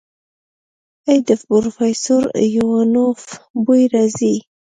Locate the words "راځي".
3.93-4.35